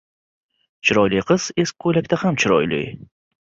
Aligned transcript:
•Chiroyli 0.89 1.21
qiz 1.33 1.45
eski 1.65 1.79
ko‘ylakda 1.87 2.21
ham 2.25 2.43
chiroyli. 2.47 2.83